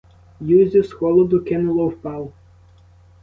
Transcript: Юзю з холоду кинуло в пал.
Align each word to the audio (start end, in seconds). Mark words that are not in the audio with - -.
Юзю 0.51 0.81
з 0.91 0.97
холоду 1.01 1.39
кинуло 1.49 1.87
в 1.89 1.97
пал. 2.05 2.23